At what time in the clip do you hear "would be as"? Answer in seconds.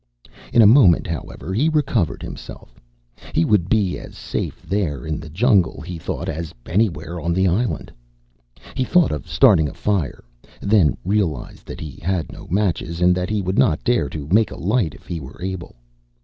3.45-4.17